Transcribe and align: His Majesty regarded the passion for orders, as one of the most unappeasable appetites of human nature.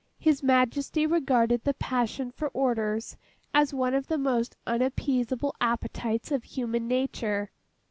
His 0.17 0.41
Majesty 0.41 1.05
regarded 1.05 1.63
the 1.63 1.75
passion 1.75 2.31
for 2.31 2.47
orders, 2.55 3.17
as 3.53 3.71
one 3.71 3.93
of 3.93 4.07
the 4.07 4.17
most 4.17 4.55
unappeasable 4.65 5.53
appetites 5.59 6.31
of 6.31 6.43
human 6.43 6.87
nature. 6.87 7.51